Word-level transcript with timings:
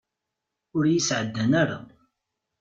Ur 0.75 0.83
yi-sεeddan 0.91 1.51
ara. 1.61 1.79